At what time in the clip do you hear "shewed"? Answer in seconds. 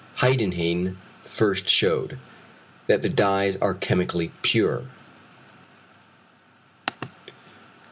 1.69-2.17